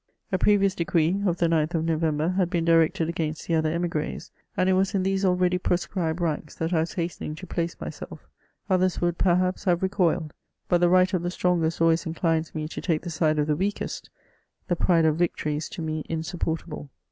A 0.31 0.39
previous 0.39 0.73
decree, 0.73 1.21
of 1.27 1.37
the 1.37 1.45
9ih 1.45 1.75
of 1.75 1.85
November, 1.85 2.29
bad 2.29 2.49
been 2.49 2.65
directed 2.65 3.07
against 3.07 3.45
the 3.47 3.53
other 3.53 3.69
emigres; 3.71 4.31
and 4.57 4.67
it 4.67 4.73
was 4.73 4.95
in 4.95 5.03
these 5.03 5.23
already 5.23 5.59
proscribed 5.59 6.19
ranks 6.19 6.55
that 6.55 6.73
I 6.73 6.79
was 6.79 6.93
hastening 6.93 7.35
to 7.35 7.45
place 7.45 7.79
myself; 7.79 8.19
others 8.67 8.99
would, 8.99 9.19
per 9.19 9.35
haps, 9.35 9.65
have 9.65 9.83
recoiled; 9.83 10.33
but 10.67 10.79
the 10.81 10.89
right 10.89 11.13
of 11.13 11.21
the 11.21 11.29
strongest 11.29 11.79
always 11.81 12.07
in 12.07 12.15
clines 12.15 12.55
me 12.55 12.67
to 12.69 12.81
take 12.81 13.03
the 13.03 13.11
side 13.11 13.37
of 13.37 13.45
the 13.45 13.55
weakest; 13.55 14.09
the 14.67 14.75
pride 14.75 15.05
of 15.05 15.17
victory 15.17 15.55
is 15.57 15.69
to 15.69 15.83
me 15.83 16.03
insupportable. 16.09 16.89